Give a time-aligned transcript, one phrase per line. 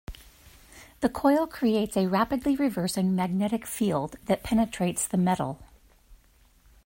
[1.01, 5.59] The coil creates a rapidly reversing magnetic field that penetrates the metal.